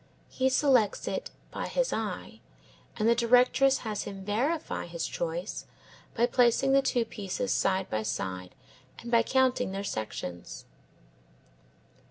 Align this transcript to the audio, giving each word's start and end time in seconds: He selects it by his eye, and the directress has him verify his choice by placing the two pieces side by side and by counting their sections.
He 0.31 0.49
selects 0.49 1.07
it 1.07 1.29
by 1.51 1.67
his 1.67 1.93
eye, 1.93 2.39
and 2.97 3.07
the 3.07 3.13
directress 3.13 3.79
has 3.85 4.05
him 4.05 4.25
verify 4.25 4.87
his 4.87 5.05
choice 5.05 5.67
by 6.15 6.25
placing 6.25 6.71
the 6.71 6.81
two 6.81 7.05
pieces 7.05 7.51
side 7.53 7.87
by 7.87 8.01
side 8.01 8.55
and 8.97 9.11
by 9.11 9.21
counting 9.21 9.73
their 9.73 9.83
sections. 9.83 10.65